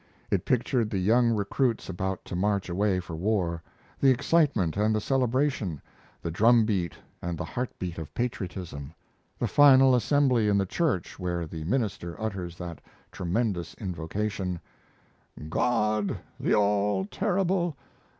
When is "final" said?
9.47-9.93